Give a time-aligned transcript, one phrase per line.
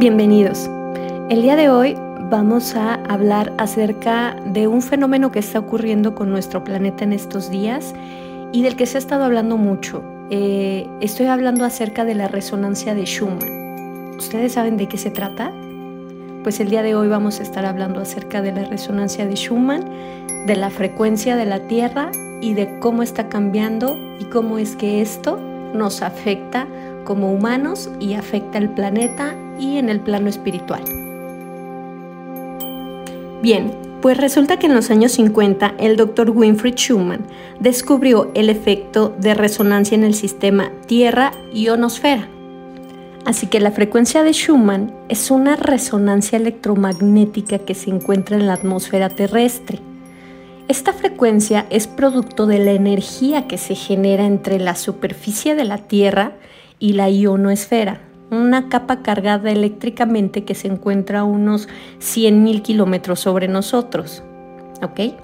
[0.00, 0.68] Bienvenidos.
[1.30, 1.96] El día de hoy
[2.28, 7.48] vamos a hablar acerca de un fenómeno que está ocurriendo con nuestro planeta en estos
[7.48, 7.94] días
[8.52, 10.02] y del que se ha estado hablando mucho.
[10.30, 14.16] Eh, estoy hablando acerca de la resonancia de Schumann.
[14.18, 15.52] ¿Ustedes saben de qué se trata?
[16.42, 19.84] Pues el día de hoy vamos a estar hablando acerca de la resonancia de Schumann,
[20.46, 25.00] de la frecuencia de la Tierra y de cómo está cambiando y cómo es que
[25.00, 25.38] esto
[25.72, 26.66] nos afecta
[27.04, 30.82] como humanos y afecta al planeta y en el plano espiritual.
[33.42, 37.26] Bien, pues resulta que en los años 50 el doctor Winfried Schumann
[37.60, 42.28] descubrió el efecto de resonancia en el sistema Tierra-ionosfera.
[43.24, 48.52] Así que la frecuencia de Schumann es una resonancia electromagnética que se encuentra en la
[48.52, 49.78] atmósfera terrestre.
[50.68, 55.78] Esta frecuencia es producto de la energía que se genera entre la superficie de la
[55.78, 56.32] Tierra
[56.80, 61.68] la ionosfera, una capa cargada eléctricamente que se encuentra a unos
[62.00, 64.22] 100.000 kilómetros sobre nosotros.
[64.82, 65.14] ¿Ok?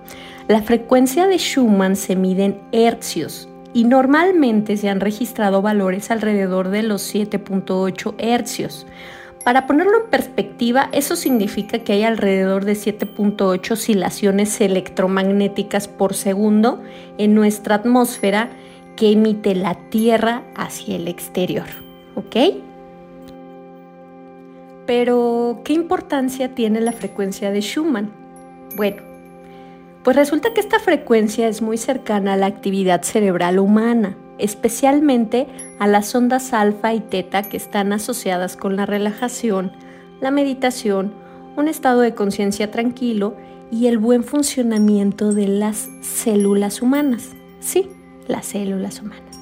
[0.49, 6.71] La frecuencia de Schumann se mide en hercios y normalmente se han registrado valores alrededor
[6.71, 8.87] de los 7.8 hercios.
[9.45, 16.83] Para ponerlo en perspectiva, eso significa que hay alrededor de 7.8 oscilaciones electromagnéticas por segundo
[17.17, 18.51] en nuestra atmósfera
[19.01, 21.65] que emite la Tierra hacia el exterior.
[22.17, 22.37] ¿Ok?
[24.87, 28.11] Pero, ¿qué importancia tiene la frecuencia de Schumann?
[28.77, 29.01] Bueno,
[30.05, 35.47] pues resulta que esta frecuencia es muy cercana a la actividad cerebral humana, especialmente
[35.79, 39.73] a las ondas alfa y teta que están asociadas con la relajación,
[40.21, 41.15] la meditación,
[41.57, 43.35] un estado de conciencia tranquilo
[43.71, 47.31] y el buen funcionamiento de las células humanas.
[47.61, 47.89] Sí,
[48.29, 49.39] las células humanas.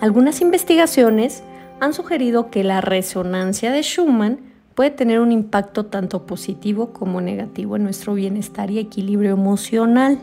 [0.00, 1.42] Algunas investigaciones
[1.80, 4.38] han sugerido que la resonancia de Schumann
[4.74, 10.18] puede tener un impacto tanto positivo como negativo en nuestro bienestar y equilibrio emocional.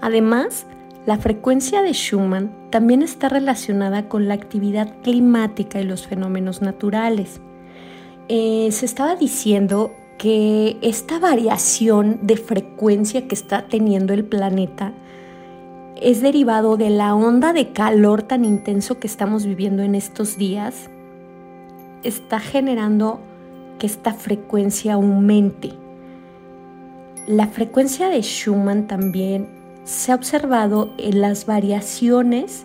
[0.00, 0.66] Además,
[1.06, 7.40] la frecuencia de Schumann también está relacionada con la actividad climática y los fenómenos naturales.
[8.28, 14.92] Eh, se estaba diciendo que esta variación de frecuencia que está teniendo el planeta
[16.02, 20.90] es derivado de la onda de calor tan intenso que estamos viviendo en estos días,
[22.02, 23.20] está generando
[23.78, 25.72] que esta frecuencia aumente.
[27.26, 29.48] La frecuencia de Schumann también
[29.84, 32.64] se ha observado en las variaciones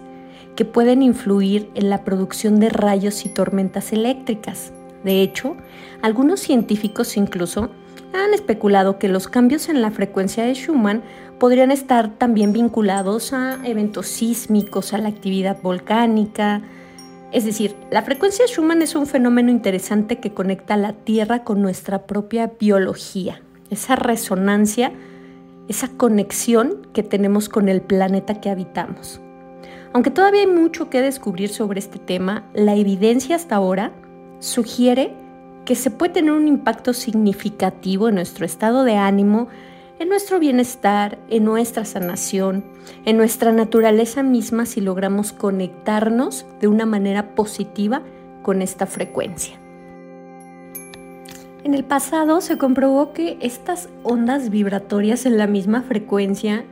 [0.56, 4.74] que pueden influir en la producción de rayos y tormentas eléctricas.
[5.04, 5.56] De hecho,
[6.02, 7.70] algunos científicos incluso
[8.14, 11.04] han especulado que los cambios en la frecuencia de Schumann
[11.40, 16.62] podrían estar también vinculados a eventos sísmicos, a la actividad volcánica.
[17.32, 21.62] Es decir, la frecuencia de Schumann es un fenómeno interesante que conecta la Tierra con
[21.62, 23.42] nuestra propia biología.
[23.70, 24.94] Esa resonancia,
[25.68, 29.20] esa conexión que tenemos con el planeta que habitamos.
[29.94, 33.92] Aunque todavía hay mucho que descubrir sobre este tema, la evidencia hasta ahora
[34.40, 35.14] sugiere
[35.68, 39.50] que se puede tener un impacto significativo en nuestro estado de ánimo,
[40.00, 42.64] en nuestro bienestar, en nuestra sanación,
[43.04, 48.02] en nuestra naturaleza misma si logramos conectarnos de una manera positiva
[48.44, 49.60] con esta frecuencia.
[51.66, 56.64] En el pasado se comprobó que estas ondas vibratorias en la misma frecuencia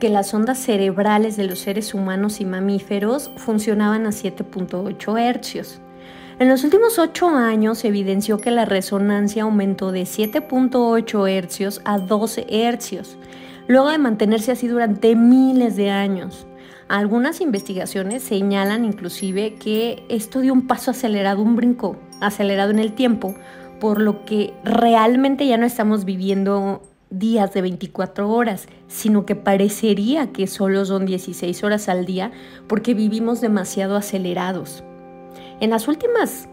[0.00, 5.80] que las ondas cerebrales de los seres humanos y mamíferos funcionaban a 7.8 hercios.
[6.38, 11.98] En los últimos 8 años se evidenció que la resonancia aumentó de 7.8 hercios a
[11.98, 13.18] 12 hercios,
[13.68, 16.46] luego de mantenerse así durante miles de años.
[16.88, 22.94] Algunas investigaciones señalan inclusive que esto dio un paso acelerado, un brinco acelerado en el
[22.94, 23.34] tiempo,
[23.78, 30.32] por lo que realmente ya no estamos viviendo días de 24 horas, sino que parecería
[30.32, 32.32] que solo son 16 horas al día
[32.66, 34.82] porque vivimos demasiado acelerados.
[35.60, 36.48] En las últimas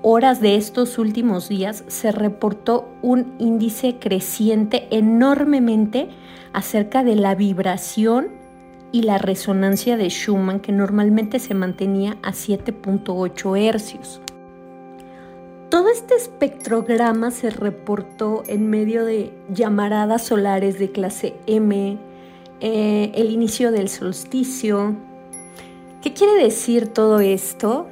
[0.00, 6.08] horas de estos últimos días se reportó un índice creciente enormemente
[6.54, 8.28] acerca de la vibración
[8.90, 14.22] y la resonancia de Schumann que normalmente se mantenía a 7.8 hercios.
[15.68, 21.98] Todo este espectrograma se reportó en medio de llamaradas solares de clase M,
[22.60, 24.94] eh, el inicio del solsticio.
[26.00, 27.88] ¿Qué quiere decir todo esto?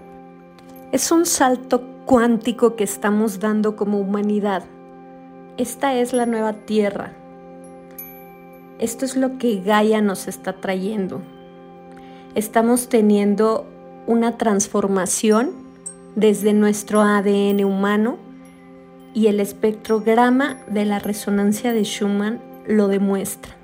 [0.95, 4.63] Es un salto cuántico que estamos dando como humanidad.
[5.57, 7.15] Esta es la nueva Tierra.
[8.79, 11.21] Esto es lo que Gaia nos está trayendo.
[12.37, 13.67] Estamos teniendo
[14.07, 15.51] una transformación
[16.15, 18.17] desde nuestro ADN humano
[19.15, 23.57] y el espectrograma de la resonancia de Schumann lo demuestra.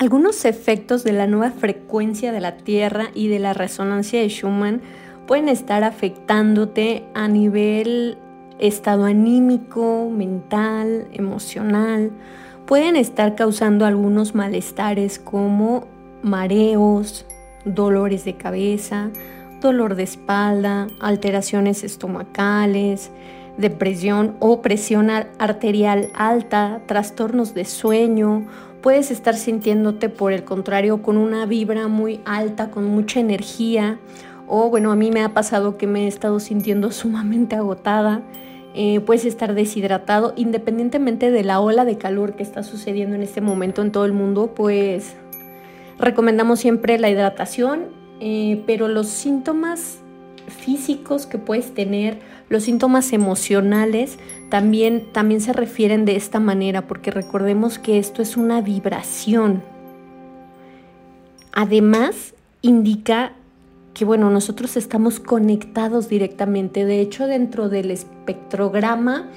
[0.00, 4.80] Algunos efectos de la nueva frecuencia de la Tierra y de la resonancia de Schumann
[5.26, 8.16] pueden estar afectándote a nivel
[8.58, 12.12] estado anímico, mental, emocional.
[12.64, 15.86] Pueden estar causando algunos malestares como
[16.22, 17.26] mareos,
[17.66, 19.10] dolores de cabeza,
[19.60, 23.10] dolor de espalda, alteraciones estomacales,
[23.60, 28.46] depresión o presión arterial alta, trastornos de sueño.
[28.82, 33.98] Puedes estar sintiéndote, por el contrario, con una vibra muy alta, con mucha energía.
[34.46, 38.22] O bueno, a mí me ha pasado que me he estado sintiendo sumamente agotada.
[38.74, 43.40] Eh, puedes estar deshidratado, independientemente de la ola de calor que está sucediendo en este
[43.40, 45.16] momento en todo el mundo, pues
[45.98, 49.99] recomendamos siempre la hidratación eh, pero los síntomas
[50.50, 52.18] físicos que puedes tener,
[52.48, 54.18] los síntomas emocionales,
[54.50, 59.62] también, también se refieren de esta manera, porque recordemos que esto es una vibración.
[61.52, 63.32] Además, indica
[63.94, 66.84] que bueno, nosotros estamos conectados directamente.
[66.84, 69.28] De hecho, dentro del espectrograma,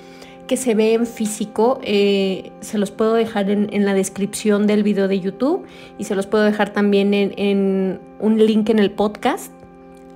[0.47, 1.79] que se ve en físico.
[1.83, 5.65] Eh, se los puedo dejar en, la descripción del video de YouTube
[5.97, 9.51] y se los puedo dejar también en, en un link en el podcast.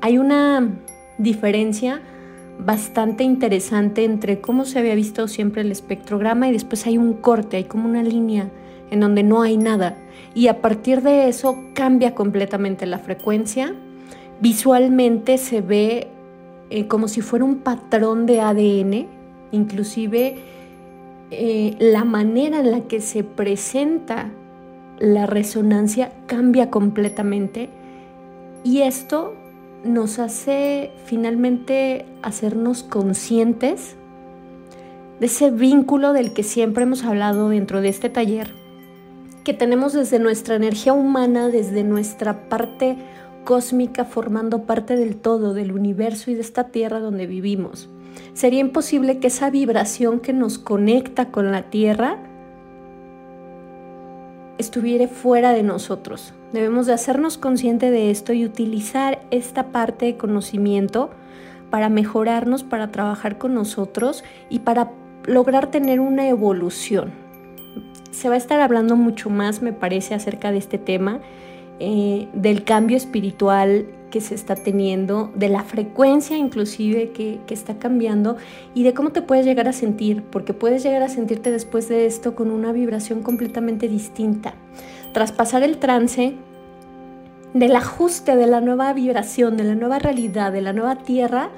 [0.02, 0.70] Hay una
[1.18, 2.02] diferencia
[2.60, 7.58] bastante interesante entre cómo se había visto siempre el espectrograma y después hay un corte,
[7.58, 8.50] hay como una línea
[8.90, 9.98] en donde no hay nada.
[10.34, 13.74] Y a partir de eso cambia completamente la frecuencia.
[14.42, 16.08] Visualmente se ve
[16.69, 19.18] eh, como si fuera un patrón de ADN
[19.52, 20.36] inclusive
[21.31, 24.30] eh, la manera en la que se presenta
[25.00, 27.69] la resonancia cambia completamente
[28.64, 29.36] y esto
[29.84, 33.96] nos hace finalmente hacernos conscientes
[35.20, 38.54] de ese vínculo del que siempre hemos hablado dentro de este taller,
[39.44, 42.98] que tenemos desde nuestra energía humana, desde nuestra parte
[43.46, 47.90] cósmica, formando parte del todo, del universo y de esta tierra donde vivimos
[48.34, 52.18] sería imposible que esa vibración que nos conecta con la tierra
[54.58, 56.34] estuviera fuera de nosotros.
[56.54, 61.10] Debemos de hacernos consciente de esto y utilizar esta parte de conocimiento
[61.70, 64.92] para mejorarnos, para trabajar con nosotros y para
[65.26, 67.12] lograr tener una evolución.
[68.12, 71.20] Se va a estar hablando mucho más, me parece, acerca de este tema,
[71.80, 77.78] eh, del cambio espiritual que se está teniendo, de la frecuencia inclusive que, que, está
[77.78, 78.38] cambiando
[78.74, 82.06] y de cómo te puedes llegar a sentir, porque puedes llegar a sentirte después de
[82.06, 84.54] esto con una vibración completamente distinta.
[85.13, 86.36] Tras pasar el trance
[87.54, 91.50] del ajuste de la nueva vibración, de la nueva realidad, de la nueva tierra,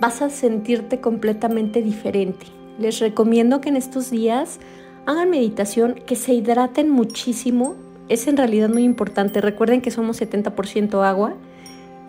[0.00, 2.46] vas a sentirte completamente diferente.
[2.78, 4.58] Les recomiendo que en estos días
[5.06, 7.76] hagan meditación, que se hidraten muchísimo.
[8.08, 9.40] Es en realidad muy importante.
[9.40, 11.34] Recuerden que somos 70% agua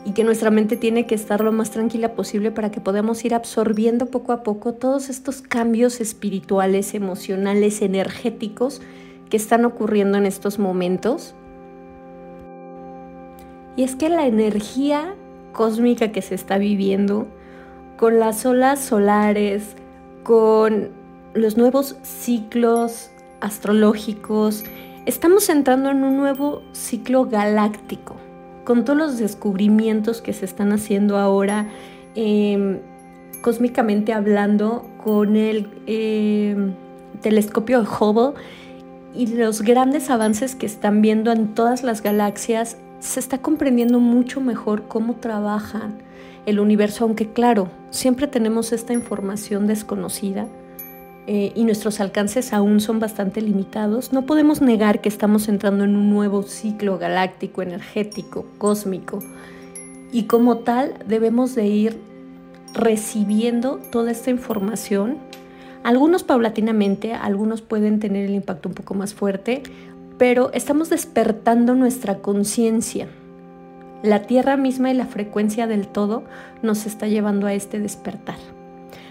[0.05, 3.33] y que nuestra mente tiene que estar lo más tranquila posible para que podamos ir
[3.33, 8.81] absorbiendo poco a poco todos estos cambios espirituales, emocionales, energéticos
[9.29, 11.35] que están ocurriendo en estos momentos.
[13.75, 15.15] Y es que la energía
[15.51, 17.27] cósmica que se está viviendo,
[17.97, 19.75] con las olas solares,
[20.23, 20.89] con
[21.33, 23.09] los nuevos ciclos
[23.41, 24.63] astrológicos,
[25.05, 28.15] estamos entrando en un nuevo ciclo galáctico
[28.63, 31.67] con todos los descubrimientos que se están haciendo ahora,
[32.15, 32.79] em,
[33.41, 36.73] cósmicamente hablando, con el em,
[37.21, 38.39] telescopio Hubble
[39.15, 44.41] y los grandes avances que están viendo en todas las galaxias, se está comprendiendo mucho
[44.41, 45.97] mejor cómo trabajan
[46.45, 50.47] el universo, aunque claro, siempre tenemos esta información desconocida
[51.25, 55.95] eh, y nuestros alcances aún son bastante limitados, no podemos negar que estamos entrando en
[55.95, 59.19] un nuevo ciclo galáctico, energético, cósmico.
[60.11, 61.97] Y como tal debemos de ir
[62.73, 65.17] recibiendo toda esta información.
[65.83, 69.63] Algunos paulatinamente, algunos pueden tener el impacto un poco más fuerte,
[70.17, 73.07] pero estamos despertando nuestra conciencia.
[74.01, 76.23] La Tierra misma y la frecuencia del todo
[76.61, 78.37] nos está llevando a este despertar.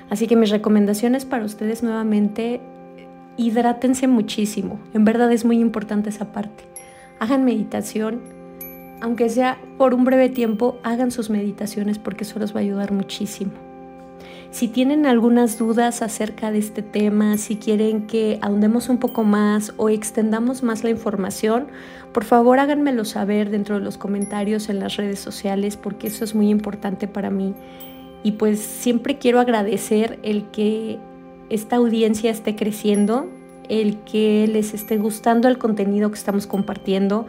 [0.08, 2.60] Así que mis recomendaciones para ustedes nuevamente,
[3.36, 4.78] hidrátense muchísimo.
[4.94, 6.64] En verdad es muy importante esa parte.
[7.18, 8.20] Hagan meditación,
[9.00, 12.92] aunque sea por un breve tiempo, hagan sus meditaciones porque eso les va a ayudar
[12.92, 13.52] muchísimo.
[14.52, 19.72] Si tienen algunas dudas acerca de este tema, si quieren que ahondemos un poco más
[19.78, 21.68] o extendamos más la información,
[22.12, 26.34] por favor háganmelo saber dentro de los comentarios en las redes sociales porque eso es
[26.34, 27.54] muy importante para mí.
[28.22, 30.98] Y pues siempre quiero agradecer el que
[31.48, 33.30] esta audiencia esté creciendo,
[33.70, 37.26] el que les esté gustando el contenido que estamos compartiendo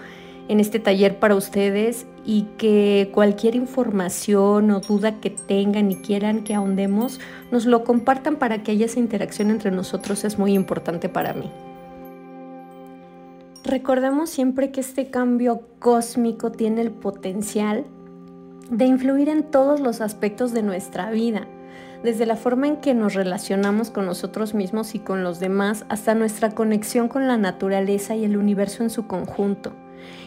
[0.47, 6.43] en este taller para ustedes y que cualquier información o duda que tengan y quieran
[6.43, 7.19] que ahondemos,
[7.51, 11.50] nos lo compartan para que haya esa interacción entre nosotros es muy importante para mí.
[13.63, 17.85] Recordemos siempre que este cambio cósmico tiene el potencial
[18.69, 21.47] de influir en todos los aspectos de nuestra vida,
[22.03, 26.13] desde la forma en que nos relacionamos con nosotros mismos y con los demás hasta
[26.15, 29.71] nuestra conexión con la naturaleza y el universo en su conjunto.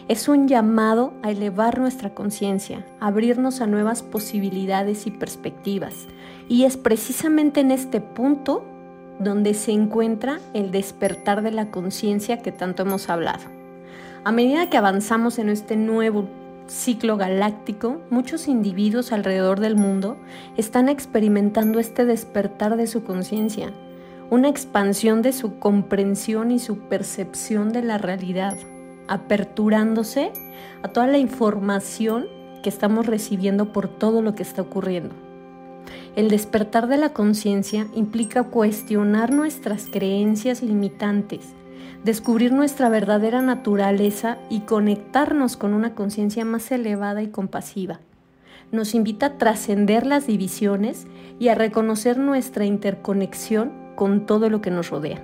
[0.07, 5.93] Es un llamado a elevar nuestra conciencia, abrirnos a nuevas posibilidades y perspectivas.
[6.47, 8.63] Y es precisamente en este punto
[9.19, 13.43] donde se encuentra el despertar de la conciencia que tanto hemos hablado.
[14.23, 16.27] A medida que avanzamos en este nuevo
[16.67, 20.17] ciclo galáctico, muchos individuos alrededor del mundo
[20.57, 23.71] están experimentando este despertar de su conciencia,
[24.29, 28.57] una expansión de su comprensión y su percepción de la realidad,
[29.07, 30.31] aperturándose
[30.83, 32.27] a toda la información
[32.63, 35.15] que estamos recibiendo por todo lo que está ocurriendo.
[36.15, 41.41] El despertar de la conciencia implica cuestionar nuestras creencias limitantes,
[42.03, 47.99] descubrir nuestra verdadera naturaleza y conectarnos con una conciencia más elevada y compasiva.
[48.71, 51.07] Nos invita a trascender las divisiones
[51.39, 55.21] y a reconocer nuestra interconexión con todo lo que nos rodea.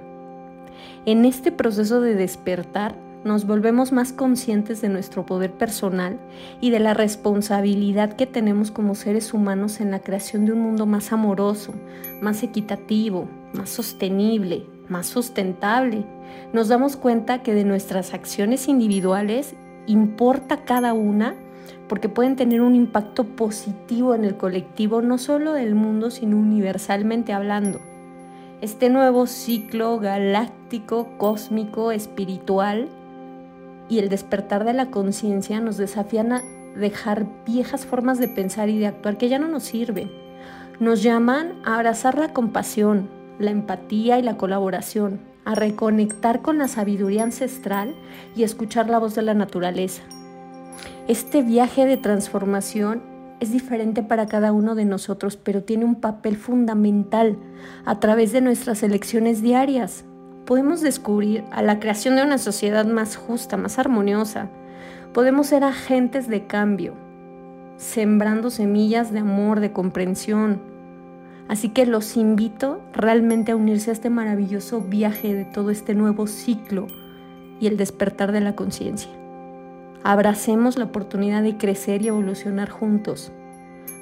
[1.05, 6.19] En este proceso de despertar, nos volvemos más conscientes de nuestro poder personal
[6.59, 10.85] y de la responsabilidad que tenemos como seres humanos en la creación de un mundo
[10.85, 11.73] más amoroso,
[12.21, 16.05] más equitativo, más sostenible, más sustentable.
[16.51, 19.55] Nos damos cuenta que de nuestras acciones individuales
[19.87, 21.35] importa cada una
[21.87, 27.31] porque pueden tener un impacto positivo en el colectivo, no solo del mundo, sino universalmente
[27.31, 27.79] hablando.
[28.61, 32.89] Este nuevo ciclo galáctico, cósmico, espiritual
[33.89, 36.41] y el despertar de la conciencia nos desafían a
[36.75, 40.11] dejar viejas formas de pensar y de actuar que ya no nos sirven.
[40.79, 43.09] Nos llaman a abrazar la compasión,
[43.39, 47.95] la empatía y la colaboración, a reconectar con la sabiduría ancestral
[48.35, 50.03] y escuchar la voz de la naturaleza.
[51.07, 53.03] Este viaje de transformación
[53.39, 57.37] es diferente para cada uno de nosotros, pero tiene un papel fundamental
[57.85, 60.05] a través de nuestras elecciones diarias.
[60.45, 64.49] Podemos descubrir a la creación de una sociedad más justa, más armoniosa.
[65.13, 66.93] Podemos ser agentes de cambio,
[67.77, 70.73] sembrando semillas de amor, de comprensión,
[71.47, 76.27] Así que los invito realmente a unirse a este maravilloso viaje de todo este nuevo
[76.27, 76.87] ciclo
[77.59, 79.11] y el despertar de la conciencia.
[80.03, 83.31] Abracemos la oportunidad de crecer y evolucionar juntos.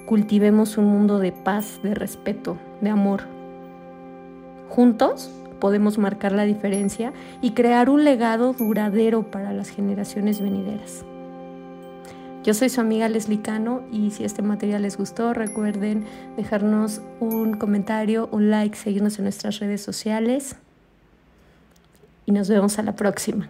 [0.05, 3.23] Cultivemos un mundo de paz, de respeto, de amor.
[4.69, 5.31] Juntos
[5.61, 11.05] podemos marcar la diferencia y crear un legado duradero para las generaciones venideras.
[12.43, 17.53] Yo soy su amiga Leslie Cano y si este material les gustó, recuerden dejarnos un
[17.53, 20.55] comentario, un like, seguirnos en nuestras redes sociales
[22.25, 23.47] y nos vemos a la próxima.